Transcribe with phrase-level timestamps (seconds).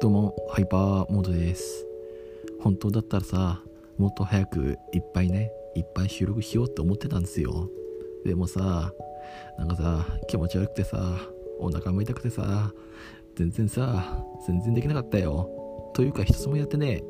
[0.00, 1.84] どうも、ハイパーモードです。
[2.60, 3.60] 本当だったらさ、
[3.96, 7.68] もっと早くいっぱいね、いっぱい収録しようって思ってたんですよ。
[8.24, 8.92] でもさ、
[9.58, 11.16] なんかさ、気持ち悪くてさ、
[11.58, 12.72] お腹も痛くてさ、
[13.34, 15.50] 全然さ、全然できなかったよ。
[15.94, 17.02] というか、一つもやってね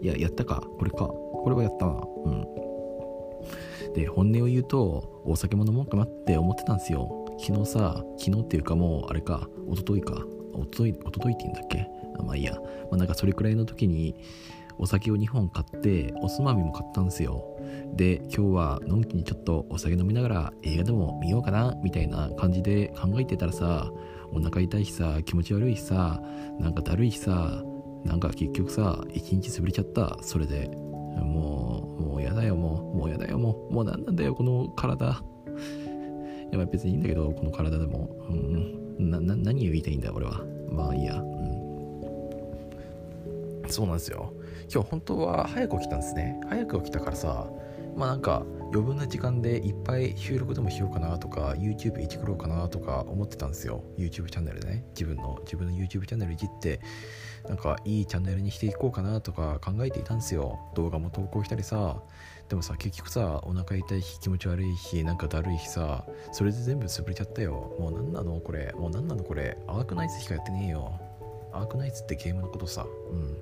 [0.00, 0.62] いや、やったか。
[0.78, 0.98] これか。
[0.98, 2.00] これはやったな。
[2.26, 2.46] うん。
[3.94, 7.26] で、本音を言うと、お酒も飲もうかなって思ってたんですよ。
[7.40, 10.24] 昨日さ、昨日っていうかもう、あれか、一昨日か。
[10.54, 11.95] 一昨日、一昨日って言うんだっけ？
[12.22, 12.54] まあいいや。
[12.54, 12.60] ま
[12.92, 14.14] あなんかそれくらいの時に、
[14.78, 17.44] お酒を2本買って、おつまみも買ったんですよ。
[17.94, 23.90] で、今日はのんきにちょっとお酒飲みながら映画でも見ようかな、みたいな感じで考えてたらさ、
[24.32, 26.20] お腹痛いしさ、気持ち悪いしさ、
[26.60, 27.62] なんかだるいしさ、
[28.04, 30.18] なんか結局さ、一日潰れちゃった。
[30.22, 30.70] それで。
[31.16, 32.96] もう、もうやだよ、もう。
[32.98, 33.74] もうやだよ、もう。
[33.74, 35.06] もうなんなんだよ、この体。
[35.06, 38.10] いや、まあ別にいいんだけど、この体でも。
[38.28, 39.10] うん。
[39.10, 40.40] な、な、何を言いたいんだ、俺は。
[40.70, 41.14] まあいいや。
[41.16, 41.55] うん。
[43.68, 44.32] そうなんですよ。
[44.72, 46.40] 今日本当は早く起きたんですね。
[46.48, 47.48] 早く起きたからさ、
[47.96, 53.84] まあなんか余分な時間でいっぱい収録でもしようかなとか YouTube いじくろうかなとか思ってたんですよ。
[53.96, 54.84] YouTube チャンネルでね。
[54.90, 56.80] 自分の自分の YouTube チャンネルいじって
[57.48, 60.58] なんかいいチャンネルにしていこうかなとか考えていたんですよ。
[60.74, 62.02] 動画も投稿したりさ。
[62.48, 67.76] でもさ結局さお腹痛いし気持ち悪いしなんかだるいしさそれで全部潰れちゃったよ。
[67.80, 68.40] もう何なの？
[68.40, 68.72] これ。
[68.76, 69.56] もう何なのこれ。
[69.66, 71.00] アークナイツしかやってねえよ。
[71.52, 72.84] アークナイツってゲームのことさ。
[73.10, 73.36] うん。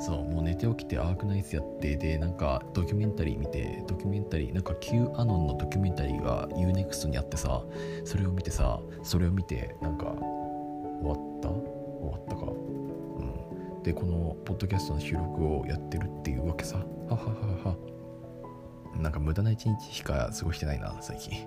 [0.00, 7.62] そうもう寝て起きてアークナイツやってでなんかドキュメンタリー見てドキュメンタリーなんか Q アノンのドキュメンタリーが UNEXT にあってさ
[8.04, 11.48] それを見てさそれを見てなんか終わった？
[11.48, 12.42] 終わったか？
[12.46, 13.82] うん。
[13.82, 16.78] でこのポッドキャストの収録をやってるっていうわけさ。
[16.78, 17.76] はははは。
[18.96, 21.32] なんか無駄な一日しか過ごしてないな最近。
[21.34, 21.42] い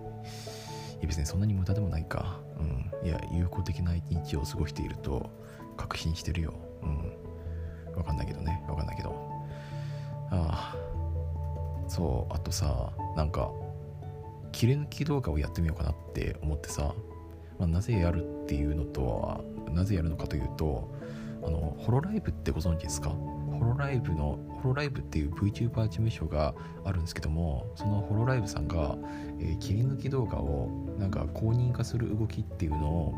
[1.02, 2.40] や別にそんなに無駄でもないか。
[2.60, 3.08] うん。
[3.08, 5.30] いや有効的な一日を過ごしていると
[5.76, 6.54] 確信してるよ。
[6.84, 7.14] うん。
[7.96, 8.64] わかんないけどね。
[8.68, 9.16] わかんないけど。
[10.32, 10.76] ああ。
[11.88, 12.34] そう。
[12.34, 13.52] あとさなんか
[14.52, 16.94] 切り抜き動画をやってみようかなって思ってさ、
[17.60, 20.90] まあ、なぜやるっていうのとはなぜやるのかというと
[21.44, 23.10] あのホロライブってご存知ですか？
[23.10, 26.54] ホロライブのホロライブっていう VTuber 事務所が
[26.86, 28.98] あるんですけどもそのホロライブさんが、
[29.40, 33.14] えー切り抜き動画をなんか公認化する動きっていうのを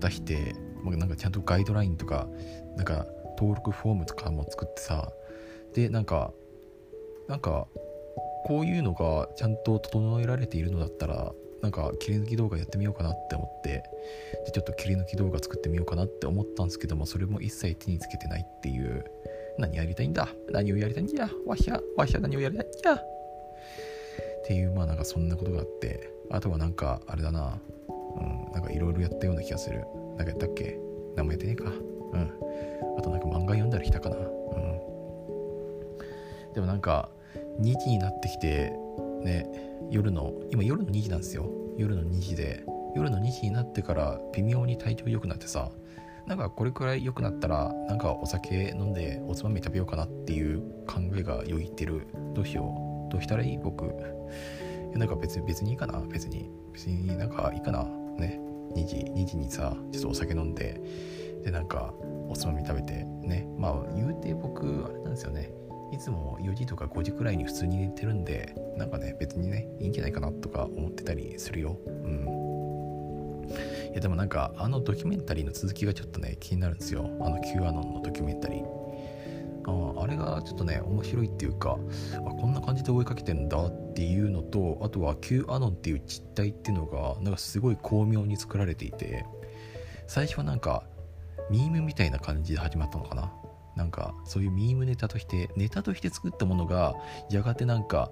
[0.00, 2.28] 出してまあなんかちゃんとガイドラインとか
[2.76, 3.06] なんか
[3.38, 5.12] 登録フォームとかも作ってさ
[5.74, 6.32] でなんか
[7.28, 7.66] なんか
[8.44, 11.32] こういうのがちゃんと整えられているのだったら
[11.62, 13.82] なんか切り抜き動画やってみようかなって思って
[14.46, 19.04] でちょっと切り抜き動画作ってみようかなって思ったんですけどもそれも一切手につけてないっていう。
[19.58, 20.28] 何やりたいんだ？
[20.50, 23.02] 何をやりたいんやわしゃわしゃ何をやりたいんやっ
[24.46, 26.08] ていうまあなんかそんなことがあって。
[26.32, 27.58] あとはなんかあれだな。
[27.88, 29.84] うんなんかいろいろやったような気がする。
[30.16, 30.78] なんかやったっけ？
[31.16, 31.64] 何もやってねえか。
[31.64, 31.68] う
[32.16, 32.32] ん。
[32.98, 34.16] あとなんか漫画読んだりしたかな。
[34.16, 34.22] うん。
[36.54, 37.10] でもなんか
[37.60, 38.72] 2時になってきて
[39.22, 39.46] ね
[39.90, 41.50] 夜の今夜の2時なんですよ。
[41.76, 42.64] 夜の2時で。
[42.96, 45.70] 夜の2時になってから微妙に体調良くなってさ
[46.26, 52.08] なんかこれくらい良くなったらなんかお酒飲んでおつまみ食べようかなっていう考えがよぎってる。
[52.34, 53.12] どうしよう。
[53.12, 53.58] どうしたらいい？
[53.58, 53.84] 僕。
[53.84, 53.88] い
[54.92, 56.00] やなんか別に別にいいかな。
[56.00, 56.50] 別に。
[56.72, 57.84] 別になんかいいかな。
[58.18, 58.40] ね。
[58.74, 60.80] 2時2時にさちょっとお酒飲んで
[61.44, 61.94] でなんか
[62.28, 63.48] おつまみ食べてね。
[63.58, 65.50] まあ言うて僕あれなんですよね。
[65.92, 71.76] いつも4時とか5時くらいに普通に寝てるんでなんかね別にねいいんじゃないかなとか思ってたりするよ。
[71.86, 72.40] うん。
[73.90, 77.10] いやでもなんかあのドキュメンタリーの続きがちょっとね気になるんですよ。
[77.20, 78.79] あの Q アノンのドキュメンタリー。
[79.70, 81.78] ああれがちょっとね面白いっていうか
[82.14, 89.24] あこんな感じで追いかけてんだっていうのとあとは Q アノンっていう実態っていうのがなんかすごい巧妙に作られていて
[90.06, 90.82] 最初はなんか
[91.50, 93.32] ミームみたいな感じで始まったのかな？
[93.76, 96.94] なんかそういうミームネタとしてネタとして作ったものが
[97.30, 98.10] やがてなんか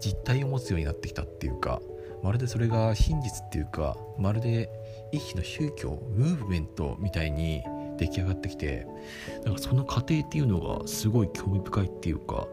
[0.00, 1.80] 実態を持つようになってきたっていうか
[2.22, 4.70] まるでそれが真実っていうかまるで
[5.12, 7.62] 一種の宗教ムーブメントみたいに
[7.96, 8.86] 出来上がってきて
[9.44, 12.46] なんかその過程っていうのがすごい興味深いっていうか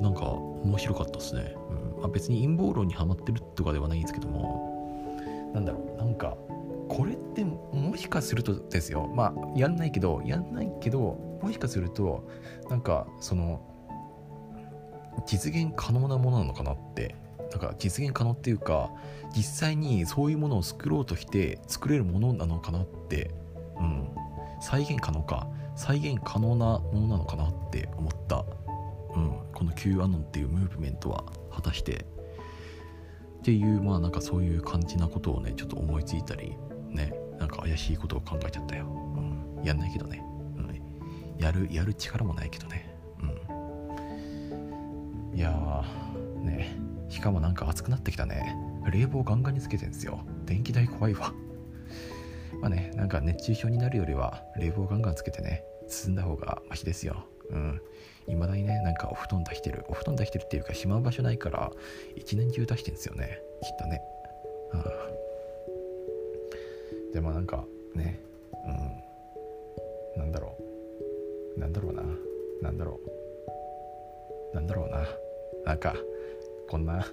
[0.00, 1.56] なんか面白かったですね、
[1.96, 2.00] うん。
[2.00, 5.98] まあ、別に陰謀論にはまってるとかではないんですけどもなんだろう。
[5.98, 6.36] なんか
[6.88, 9.10] これってもしかするとですよ。
[9.14, 10.98] まあやんないけどやんないけど
[11.42, 12.28] もしかすると
[12.70, 13.60] なんかその
[15.26, 17.14] 実現可能なものなのかなって
[17.50, 18.90] なんか実現可能っていうか
[19.36, 23.30] 実際にそういうものを作ろうとして作れるものなのかなって
[23.78, 24.08] うん。
[24.60, 28.44] 再現可能か再現可能なものなのかなって思った、
[29.14, 32.06] うん、この Q アノンっていうムーブメントは果たして。
[33.38, 36.56] っていうまあなんかそういう感じなことをねちょっと思いついたり
[36.90, 38.86] ねなんか怪しいことを考えちゃったよ、
[39.56, 40.22] うん、やんないけどね、
[40.56, 40.82] うん、
[41.38, 42.94] やるやる力もないけどね。
[43.20, 43.26] う
[45.34, 45.38] ん。
[45.38, 46.76] いやーね
[47.08, 48.56] しかもなんか暑くなってきたね。
[48.90, 50.20] 冷房ガンガンにつけてんですよ。
[50.44, 51.32] 電気代怖いわ。
[52.60, 57.24] まあねなんか熱中症になるよりは冷房ガンガンつけてね進んだ方がマシですよ。
[57.50, 57.80] うん。
[58.26, 59.84] いまだにねなんかお布団出してる。
[59.88, 61.72] お布団出してるっていうかしまう場所ないから
[62.14, 63.40] 一年中出してんですよね。
[63.62, 64.02] きっとね。
[64.72, 64.82] ああ
[67.12, 67.64] でもなんか
[67.94, 68.20] ね
[70.16, 70.20] うん。
[70.20, 70.56] なんだろ
[71.56, 71.60] う。
[71.60, 72.02] なんだろうな。
[72.62, 73.00] なんだろ
[74.52, 74.54] う。
[74.54, 75.06] なんだろうな。
[75.64, 75.94] なんか
[76.68, 77.06] こんな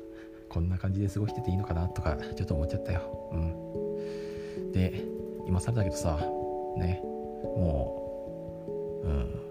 [0.49, 3.29] こんな感じで過ごしてていいのかなとかちょっと思っちゃったよ。
[3.31, 4.71] うん。
[4.71, 5.15] で
[5.45, 6.17] 今更だけどさ
[6.77, 9.41] ねもううん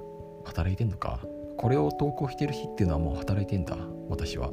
[0.45, 1.21] 働いてんのか？
[1.57, 3.77] これを投稿してる日っていうのはもう働いてんだ
[4.09, 4.51] 私は。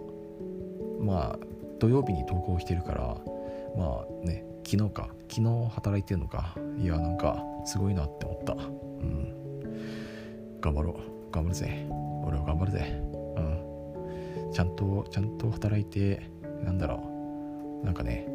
[0.99, 1.39] まあ
[1.79, 3.17] 土曜日に投稿してるから
[3.75, 5.09] まあね昨日か。
[5.27, 6.55] 昨日働いてるのか？
[6.77, 8.53] いやなんかすごいなって思った。
[8.53, 9.33] うん。
[10.61, 10.95] 頑張ろう。
[11.31, 11.87] 頑張るぜ。
[12.25, 13.01] 俺は頑張るぜ。
[13.35, 14.51] うん。
[14.53, 16.21] ちゃんとちゃんと働いて
[16.63, 17.01] なんだろ
[17.81, 17.85] う。
[17.85, 18.31] なんかねう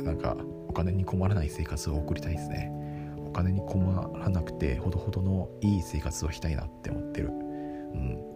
[0.00, 0.04] ん。
[0.04, 0.36] なんか
[0.70, 2.70] お金に困らない生活を送りたいですね。
[3.18, 3.84] お金に困
[4.16, 7.28] らなくてほどほどのいい生活をしたいなって思ってる。
[7.28, 8.30] うん。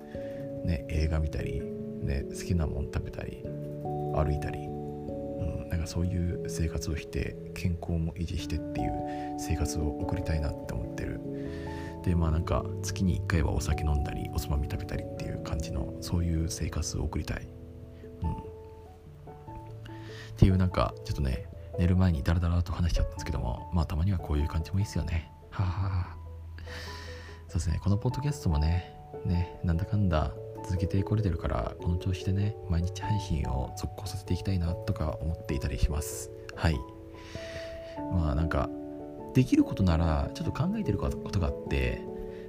[0.64, 1.62] ね映画見たり
[2.02, 3.44] ね好きなもん食べたり
[4.16, 8.90] 歩いたり、うん、なんかそういう生活をして健康も維持してっていう
[9.38, 11.20] 生活を送りたいなって思ってる。
[12.02, 17.48] でまあなんか月に1回はお酒飲んだりおつまみ食べたりっていう感じのそういう生活を送りたい、
[18.22, 18.34] うん、っ
[20.36, 21.46] ていうなんかちょっとね
[21.78, 25.30] 寝る前にダラダラと話しちゃったんですけどもまあたまにはこういう感じもいいですよね。
[25.50, 26.16] はあ。
[27.48, 27.80] そうですね。
[27.82, 28.94] このポッドキャストもね
[29.24, 30.32] ねなんだかんだ
[30.64, 36.30] 続けてこれてるからこの調子でね毎日配信を続行させていきたいなとか思っていたりします。
[36.54, 36.78] はい。
[38.12, 38.68] まあなんか
[39.34, 42.00] できることならちょっと考えてることがあって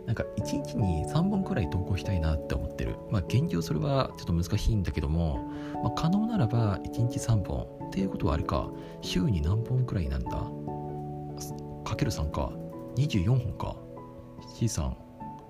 [0.06, 2.96] なんか1日に3本くらい投稿したいなって思ってる。
[3.10, 5.52] まあ現状それはちょっと難しいんだけども、
[5.84, 8.70] まあ、可能ならば1日3本っていうことはあれか
[9.02, 10.32] 週に何本くらいなんだ？
[11.84, 12.52] かける3か
[12.96, 13.76] 24本か。
[14.56, 14.98] C さん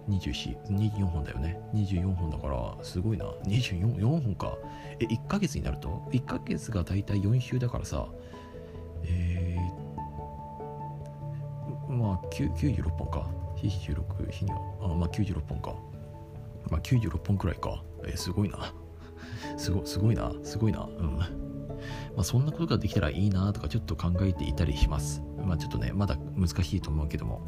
[0.10, 1.60] 24本だよね。
[1.74, 3.26] 24本だからすごいな。
[3.46, 4.58] 24 4本か。
[5.00, 8.08] え1ヶ月になると？1ヶ月がだいたい4週だからさ
[9.04, 13.28] えー、まあ96本か。
[13.70, 15.76] 日16日にはあまあ96本か
[16.70, 18.74] まあ96本くらいかえ、すごいな
[19.58, 21.46] すごすごいなすごいなうん
[22.16, 25.22] まあ、そんなことができたらいいなとかちょっと考えていたりします。
[25.38, 27.42] まあ、ちょっとね、まだ難しいと思うけども、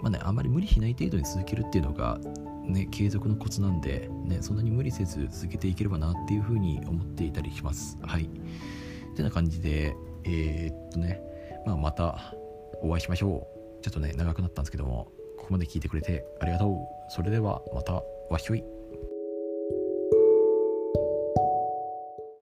[0.00, 2.18] まあね、あまり無理しない程度に続けるっていうのが、
[2.64, 7.98] ね、継続のコツなんで、ね、そんなに無理せず続けていければなっていうふうに思っていたりします。
[8.02, 8.24] はい。
[8.24, 11.20] ってな感じで、えー、っとね、
[11.66, 12.34] まあ、また
[12.82, 13.46] お会いしましょ
[13.80, 13.82] う。
[13.82, 15.10] ちょっとね、長くなったんですけども、
[15.48, 17.10] ここまで聞いてくれてありがとう。
[17.10, 18.77] それではまた、わひょい。